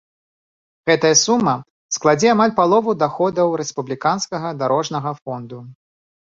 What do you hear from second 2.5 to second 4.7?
палову даходаў рэспубліканскага